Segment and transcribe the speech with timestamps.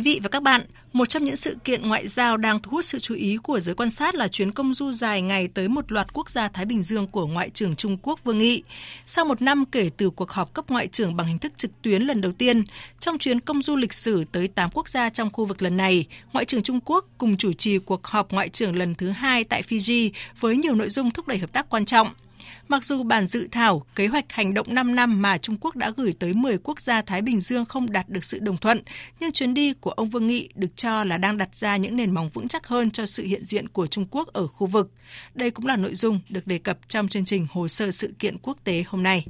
[0.00, 0.62] Quý vị và các bạn,
[0.92, 3.74] một trong những sự kiện ngoại giao đang thu hút sự chú ý của giới
[3.74, 6.82] quan sát là chuyến công du dài ngày tới một loạt quốc gia Thái Bình
[6.82, 8.62] Dương của Ngoại trưởng Trung Quốc Vương Nghị.
[9.06, 12.02] Sau một năm kể từ cuộc họp cấp ngoại trưởng bằng hình thức trực tuyến
[12.02, 12.64] lần đầu tiên,
[13.00, 16.06] trong chuyến công du lịch sử tới 8 quốc gia trong khu vực lần này,
[16.32, 19.62] Ngoại trưởng Trung Quốc cùng chủ trì cuộc họp ngoại trưởng lần thứ hai tại
[19.62, 20.10] Fiji
[20.40, 22.08] với nhiều nội dung thúc đẩy hợp tác quan trọng–
[22.68, 25.92] Mặc dù bản dự thảo kế hoạch hành động 5 năm mà Trung Quốc đã
[25.96, 28.82] gửi tới 10 quốc gia Thái Bình Dương không đạt được sự đồng thuận,
[29.20, 32.14] nhưng chuyến đi của ông Vương Nghị được cho là đang đặt ra những nền
[32.14, 34.90] móng vững chắc hơn cho sự hiện diện của Trung Quốc ở khu vực.
[35.34, 38.38] Đây cũng là nội dung được đề cập trong chương trình hồ sơ sự kiện
[38.38, 39.26] quốc tế hôm nay.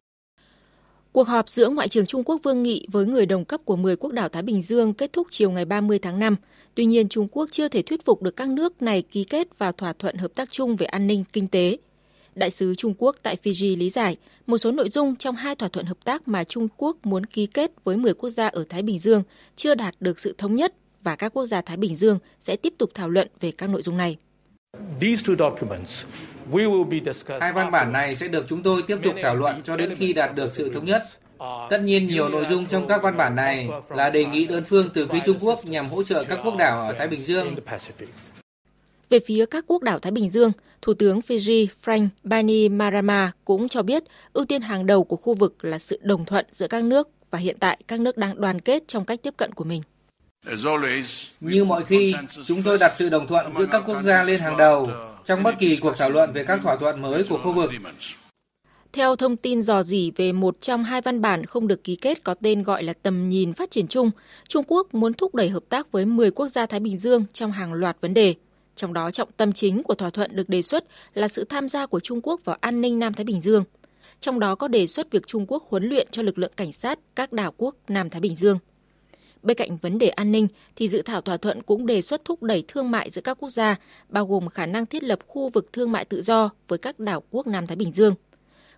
[1.12, 3.96] Cuộc họp giữa Ngoại trưởng Trung Quốc Vương Nghị với người đồng cấp của 10
[3.96, 6.36] quốc đảo Thái Bình Dương kết thúc chiều ngày 30 tháng 5.
[6.74, 9.72] Tuy nhiên, Trung Quốc chưa thể thuyết phục được các nước này ký kết vào
[9.72, 11.76] thỏa thuận hợp tác chung về an ninh, kinh tế–
[12.34, 15.68] Đại sứ Trung Quốc tại Fiji lý giải một số nội dung trong hai thỏa
[15.68, 18.82] thuận hợp tác mà Trung Quốc muốn ký kết với 10 quốc gia ở Thái
[18.82, 19.22] Bình Dương
[19.56, 22.74] chưa đạt được sự thống nhất và các quốc gia Thái Bình Dương sẽ tiếp
[22.78, 24.16] tục thảo luận về các nội dung này.
[27.40, 30.12] Hai văn bản này sẽ được chúng tôi tiếp tục thảo luận cho đến khi
[30.12, 31.02] đạt được sự thống nhất.
[31.70, 34.90] Tất nhiên nhiều nội dung trong các văn bản này là đề nghị đơn phương
[34.94, 37.56] từ phía Trung Quốc nhằm hỗ trợ các quốc đảo ở Thái Bình Dương.
[39.10, 43.82] Về phía các quốc đảo Thái Bình Dương, Thủ tướng Fiji Frank Bainimarama cũng cho
[43.82, 47.08] biết ưu tiên hàng đầu của khu vực là sự đồng thuận giữa các nước
[47.30, 49.82] và hiện tại các nước đang đoàn kết trong cách tiếp cận của mình.
[51.40, 54.56] Như mọi khi, chúng tôi đặt sự đồng thuận giữa các quốc gia lên hàng
[54.56, 54.88] đầu
[55.26, 57.70] trong bất kỳ cuộc thảo luận về các thỏa thuận mới của khu vực.
[58.92, 62.24] Theo thông tin dò dỉ về một trong hai văn bản không được ký kết
[62.24, 64.10] có tên gọi là tầm nhìn phát triển chung,
[64.48, 67.52] Trung Quốc muốn thúc đẩy hợp tác với 10 quốc gia Thái Bình Dương trong
[67.52, 68.34] hàng loạt vấn đề.
[68.74, 71.86] Trong đó trọng tâm chính của thỏa thuận được đề xuất là sự tham gia
[71.86, 73.64] của Trung Quốc vào an ninh Nam Thái Bình Dương.
[74.20, 76.98] Trong đó có đề xuất việc Trung Quốc huấn luyện cho lực lượng cảnh sát
[77.16, 78.58] các đảo quốc Nam Thái Bình Dương.
[79.42, 82.42] Bên cạnh vấn đề an ninh thì dự thảo thỏa thuận cũng đề xuất thúc
[82.42, 83.76] đẩy thương mại giữa các quốc gia,
[84.08, 87.22] bao gồm khả năng thiết lập khu vực thương mại tự do với các đảo
[87.30, 88.14] quốc Nam Thái Bình Dương.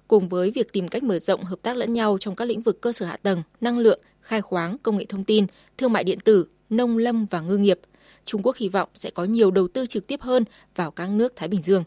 [0.08, 2.80] Cùng với việc tìm cách mở rộng hợp tác lẫn nhau trong các lĩnh vực
[2.80, 5.46] cơ sở hạ tầng, năng lượng, khai khoáng, công nghệ thông tin,
[5.78, 7.80] thương mại điện tử, nông lâm và ngư nghiệp–
[8.24, 10.44] Trung Quốc hy vọng sẽ có nhiều đầu tư trực tiếp hơn
[10.76, 11.84] vào các nước Thái Bình Dương.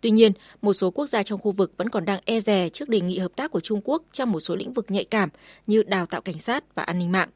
[0.00, 2.88] Tuy nhiên, một số quốc gia trong khu vực vẫn còn đang e dè trước
[2.88, 5.28] đề nghị hợp tác của Trung Quốc trong một số lĩnh vực nhạy cảm
[5.66, 7.28] như đào tạo cảnh sát và an ninh mạng.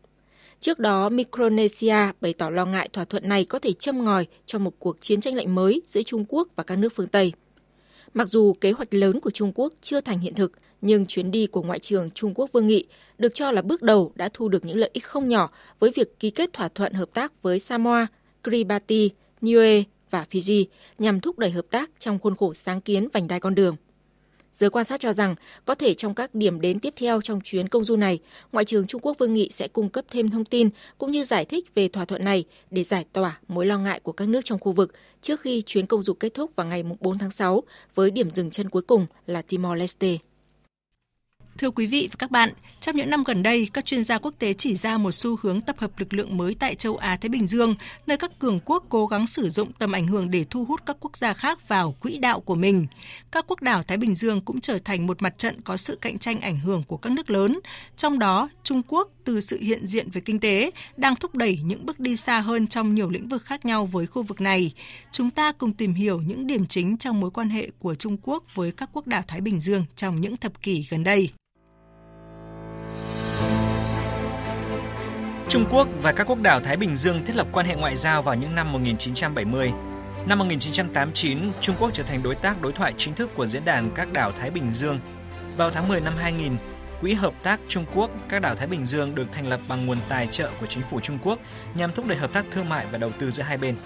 [0.61, 4.59] Trước đó, Micronesia bày tỏ lo ngại thỏa thuận này có thể châm ngòi cho
[4.59, 7.33] một cuộc chiến tranh lạnh mới giữa Trung Quốc và các nước phương Tây.
[8.15, 11.47] Mặc dù kế hoạch lớn của Trung Quốc chưa thành hiện thực, nhưng chuyến đi
[11.47, 12.85] của Ngoại trưởng Trung Quốc Vương Nghị
[13.19, 16.19] được cho là bước đầu đã thu được những lợi ích không nhỏ với việc
[16.19, 18.07] ký kết thỏa thuận hợp tác với Samoa,
[18.45, 19.11] Kiribati,
[19.41, 20.65] Niue và Fiji
[20.99, 23.77] nhằm thúc đẩy hợp tác trong khuôn khổ sáng kiến vành đai con đường.
[24.53, 25.35] Giới quan sát cho rằng
[25.65, 28.19] có thể trong các điểm đến tiếp theo trong chuyến công du này,
[28.53, 30.69] Ngoại trưởng Trung Quốc Vương Nghị sẽ cung cấp thêm thông tin
[30.99, 34.13] cũng như giải thích về thỏa thuận này để giải tỏa mối lo ngại của
[34.13, 37.19] các nước trong khu vực trước khi chuyến công du kết thúc vào ngày 4
[37.19, 37.63] tháng 6
[37.95, 40.17] với điểm dừng chân cuối cùng là Timor-Leste.
[41.59, 44.35] Thưa quý vị và các bạn, trong những năm gần đây, các chuyên gia quốc
[44.39, 47.29] tế chỉ ra một xu hướng tập hợp lực lượng mới tại châu Á Thái
[47.29, 47.75] Bình Dương,
[48.07, 50.97] nơi các cường quốc cố gắng sử dụng tầm ảnh hưởng để thu hút các
[51.01, 52.87] quốc gia khác vào quỹ đạo của mình.
[53.33, 56.19] Các quốc đảo Thái Bình Dương cũng trở thành một mặt trận có sự cạnh
[56.19, 57.61] tranh ảnh hưởng của các nước lớn,
[57.97, 61.87] trong đó Trung Quốc từ sự hiện diện về kinh tế đang thúc đẩy những
[61.87, 64.73] bước đi xa hơn trong nhiều lĩnh vực khác nhau với khu vực này.
[65.13, 68.45] Chúng ta cùng tìm hiểu những điểm chính trong mối quan hệ của Trung Quốc
[68.55, 71.31] với các quốc đảo Thái Bình Dương trong những thập kỷ gần đây.
[75.51, 78.23] Trung Quốc và các quốc đảo Thái Bình Dương thiết lập quan hệ ngoại giao
[78.23, 79.73] vào những năm 1970.
[80.27, 83.91] Năm 1989, Trung Quốc trở thành đối tác đối thoại chính thức của Diễn đàn
[83.95, 85.01] các đảo Thái Bình Dương.
[85.57, 86.57] Vào tháng 10 năm 2000,
[87.01, 89.99] Quỹ Hợp tác Trung Quốc các đảo Thái Bình Dương được thành lập bằng nguồn
[90.09, 91.39] tài trợ của chính phủ Trung Quốc
[91.75, 93.77] nhằm thúc đẩy hợp tác thương mại và đầu tư giữa hai bên.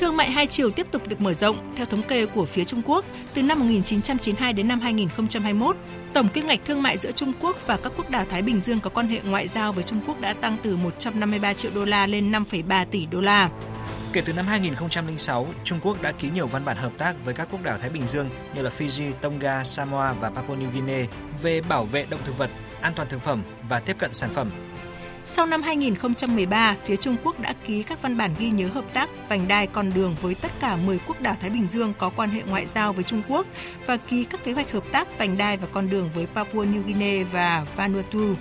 [0.00, 1.74] Thương mại hai chiều tiếp tục được mở rộng.
[1.76, 3.04] Theo thống kê của phía Trung Quốc,
[3.34, 5.76] từ năm 1992 đến năm 2021,
[6.12, 8.80] tổng kim ngạch thương mại giữa Trung Quốc và các quốc đảo Thái Bình Dương
[8.80, 12.06] có quan hệ ngoại giao với Trung Quốc đã tăng từ 153 triệu đô la
[12.06, 13.50] lên 5,3 tỷ đô la.
[14.12, 17.48] Kể từ năm 2006, Trung Quốc đã ký nhiều văn bản hợp tác với các
[17.50, 21.06] quốc đảo Thái Bình Dương như là Fiji, Tonga, Samoa và Papua New Guinea
[21.42, 22.50] về bảo vệ động thực vật,
[22.80, 24.50] an toàn thực phẩm và tiếp cận sản phẩm.
[25.24, 29.10] Sau năm 2013, phía Trung Quốc đã ký các văn bản ghi nhớ hợp tác
[29.28, 32.30] vành đai con đường với tất cả 10 quốc đảo Thái Bình Dương có quan
[32.30, 33.46] hệ ngoại giao với Trung Quốc
[33.86, 36.82] và ký các kế hoạch hợp tác vành đai và con đường với Papua New
[36.82, 38.34] Guinea và Vanuatu.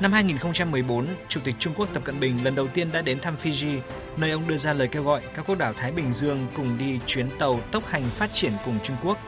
[0.00, 3.34] Năm 2014, Chủ tịch Trung Quốc Tập Cận Bình lần đầu tiên đã đến thăm
[3.42, 3.78] Fiji,
[4.16, 6.98] nơi ông đưa ra lời kêu gọi các quốc đảo Thái Bình Dương cùng đi
[7.06, 9.18] chuyến tàu tốc hành phát triển cùng Trung Quốc.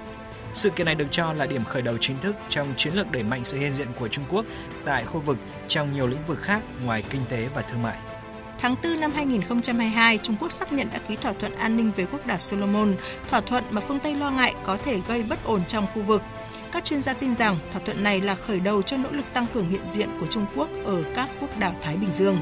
[0.55, 3.23] Sự kiện này được cho là điểm khởi đầu chính thức trong chiến lược đẩy
[3.23, 4.45] mạnh sự hiện diện của Trung Quốc
[4.85, 5.37] tại khu vực
[5.69, 7.99] trong nhiều lĩnh vực khác ngoài kinh tế và thương mại.
[8.61, 12.07] Tháng 4 năm 2022, Trung Quốc xác nhận đã ký thỏa thuận an ninh với
[12.07, 12.95] quốc đảo Solomon,
[13.29, 16.23] thỏa thuận mà phương Tây lo ngại có thể gây bất ổn trong khu vực.
[16.73, 19.47] Các chuyên gia tin rằng thỏa thuận này là khởi đầu cho nỗ lực tăng
[19.55, 22.39] cường hiện diện của Trung Quốc ở các quốc đảo Thái Bình Dương.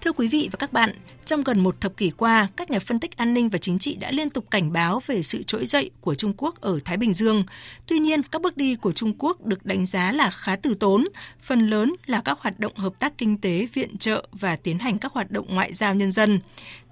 [0.00, 0.94] Thưa quý vị và các bạn,
[1.24, 3.96] trong gần một thập kỷ qua, các nhà phân tích an ninh và chính trị
[4.00, 7.14] đã liên tục cảnh báo về sự trỗi dậy của Trung Quốc ở Thái Bình
[7.14, 7.44] Dương.
[7.86, 11.04] Tuy nhiên, các bước đi của Trung Quốc được đánh giá là khá từ tốn,
[11.42, 14.98] phần lớn là các hoạt động hợp tác kinh tế, viện trợ và tiến hành
[14.98, 16.40] các hoạt động ngoại giao nhân dân.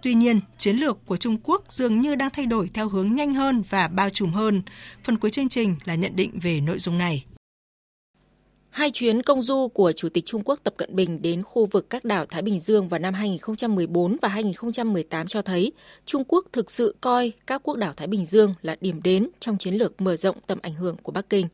[0.03, 3.35] Tuy nhiên, chiến lược của Trung Quốc dường như đang thay đổi theo hướng nhanh
[3.35, 4.63] hơn và bao trùm hơn.
[5.05, 7.25] Phần cuối chương trình là nhận định về nội dung này.
[8.79, 11.91] Hai chuyến công du của Chủ tịch Trung Quốc Tập Cận Bình đến khu vực
[11.91, 15.73] các đảo Thái Bình Dương vào năm 2014 và 2018 cho thấy
[16.07, 19.59] Trung Quốc thực sự coi các quốc đảo Thái Bình Dương là điểm đến trong
[19.59, 21.47] chiến lược mở rộng tầm ảnh hưởng của Bắc Kinh.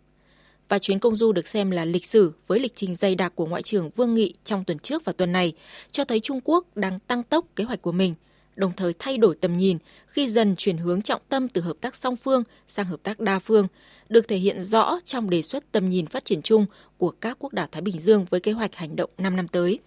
[0.69, 3.47] Và chuyến công du được xem là lịch sử với lịch trình dày đặc của
[3.47, 5.53] Ngoại trưởng Vương Nghị trong tuần trước và tuần này,
[5.91, 8.15] cho thấy Trung Quốc đang tăng tốc kế hoạch của mình,
[8.57, 11.97] đồng thời thay đổi tầm nhìn khi dần chuyển hướng trọng tâm từ hợp tác
[11.97, 13.67] song phương sang hợp tác đa phương,
[14.09, 16.67] được thể hiện rõ trong đề xuất tầm nhìn phát triển chung
[16.99, 19.79] của các quốc đảo Thái Bình Dương với kế hoạch hành động 5 năm tới.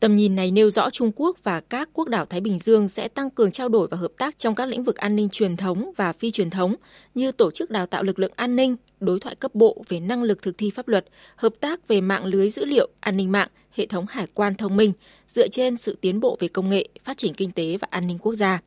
[0.00, 3.08] Tầm nhìn này nêu rõ Trung Quốc và các quốc đảo Thái Bình Dương sẽ
[3.08, 5.92] tăng cường trao đổi và hợp tác trong các lĩnh vực an ninh truyền thống
[5.96, 6.74] và phi truyền thống
[7.14, 10.22] như tổ chức đào tạo lực lượng an ninh, đối thoại cấp bộ về năng
[10.22, 11.06] lực thực thi pháp luật,
[11.36, 14.76] hợp tác về mạng lưới dữ liệu, an ninh mạng, hệ thống hải quan thông
[14.76, 14.92] minh,
[15.28, 18.18] dựa trên sự tiến bộ về công nghệ, phát triển kinh tế và an ninh
[18.18, 18.60] quốc gia.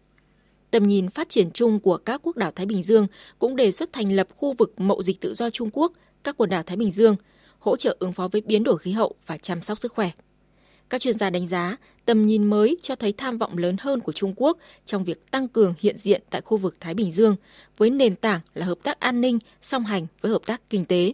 [0.71, 3.07] Tầm nhìn phát triển chung của các quốc đảo Thái Bình Dương
[3.39, 5.93] cũng đề xuất thành lập khu vực mậu dịch tự do Trung Quốc,
[6.23, 7.15] các quần đảo Thái Bình Dương,
[7.59, 10.11] hỗ trợ ứng phó với biến đổi khí hậu và chăm sóc sức khỏe.
[10.89, 14.11] Các chuyên gia đánh giá, tầm nhìn mới cho thấy tham vọng lớn hơn của
[14.11, 17.35] Trung Quốc trong việc tăng cường hiện diện tại khu vực Thái Bình Dương,
[17.77, 21.13] với nền tảng là hợp tác an ninh song hành với hợp tác kinh tế.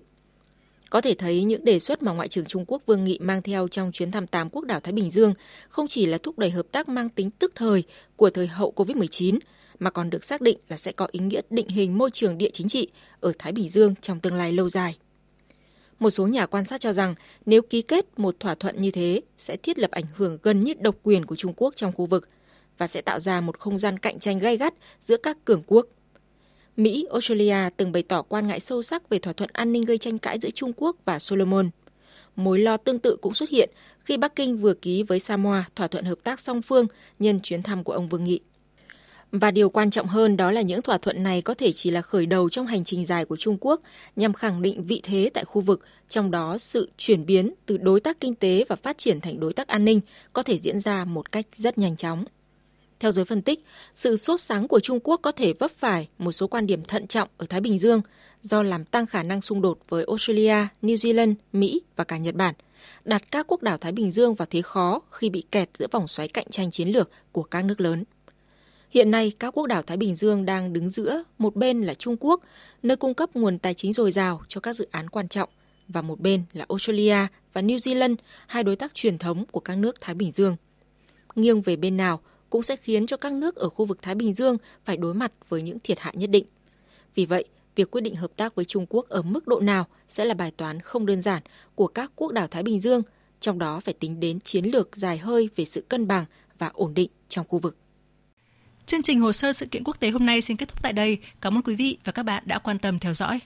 [0.89, 3.67] Có thể thấy những đề xuất mà Ngoại trưởng Trung Quốc Vương Nghị mang theo
[3.67, 5.33] trong chuyến thăm tám quốc đảo Thái Bình Dương
[5.69, 7.83] không chỉ là thúc đẩy hợp tác mang tính tức thời
[8.15, 9.39] của thời hậu COVID-19,
[9.79, 12.49] mà còn được xác định là sẽ có ý nghĩa định hình môi trường địa
[12.53, 12.87] chính trị
[13.19, 14.97] ở Thái Bình Dương trong tương lai lâu dài.
[15.99, 17.15] Một số nhà quan sát cho rằng
[17.45, 20.73] nếu ký kết một thỏa thuận như thế sẽ thiết lập ảnh hưởng gần như
[20.79, 22.27] độc quyền của Trung Quốc trong khu vực
[22.77, 25.87] và sẽ tạo ra một không gian cạnh tranh gay gắt giữa các cường quốc.
[26.77, 29.97] Mỹ, Australia từng bày tỏ quan ngại sâu sắc về thỏa thuận an ninh gây
[29.97, 31.69] tranh cãi giữa Trung Quốc và Solomon.
[32.35, 33.69] Mối lo tương tự cũng xuất hiện
[33.99, 36.87] khi Bắc Kinh vừa ký với Samoa thỏa thuận hợp tác song phương
[37.19, 38.39] nhân chuyến thăm của ông Vương Nghị.
[39.41, 42.01] Và điều quan trọng hơn đó là những thỏa thuận này có thể chỉ là
[42.01, 43.81] khởi đầu trong hành trình dài của Trung Quốc
[44.15, 47.99] nhằm khẳng định vị thế tại khu vực, trong đó sự chuyển biến từ đối
[47.99, 50.01] tác kinh tế và phát triển thành đối tác an ninh
[50.33, 52.25] có thể diễn ra một cách rất nhanh chóng.
[52.99, 53.65] Theo giới phân tích,
[53.95, 57.07] sự sốt sáng của Trung Quốc có thể vấp phải một số quan điểm thận
[57.07, 58.01] trọng ở Thái Bình Dương
[58.41, 62.35] do làm tăng khả năng xung đột với Australia, New Zealand, Mỹ và cả Nhật
[62.35, 62.53] Bản,
[63.05, 66.07] đặt các quốc đảo Thái Bình Dương vào thế khó khi bị kẹt giữa vòng
[66.07, 68.03] xoáy cạnh tranh chiến lược của các nước lớn.
[68.95, 72.17] Hiện nay, các quốc đảo Thái Bình Dương đang đứng giữa, một bên là Trung
[72.19, 72.41] Quốc,
[72.83, 75.49] nơi cung cấp nguồn tài chính dồi dào cho các dự án quan trọng,
[75.87, 77.17] và một bên là Australia
[77.53, 78.15] và New Zealand,
[78.47, 80.55] hai đối tác truyền thống của các nước Thái Bình Dương.
[81.35, 84.33] Nghiêng về bên nào cũng sẽ khiến cho các nước ở khu vực Thái Bình
[84.33, 86.45] Dương phải đối mặt với những thiệt hại nhất định.
[87.15, 90.25] Vì vậy, việc quyết định hợp tác với Trung Quốc ở mức độ nào sẽ
[90.25, 91.43] là bài toán không đơn giản
[91.75, 93.01] của các quốc đảo Thái Bình Dương,
[93.39, 96.25] trong đó phải tính đến chiến lược dài hơi về sự cân bằng
[96.57, 97.77] và ổn định trong khu vực.
[98.85, 101.17] Chương trình hồ sơ sự kiện quốc tế hôm nay xin kết thúc tại đây.
[101.41, 103.39] Cảm ơn quý vị và các bạn đã quan tâm theo dõi.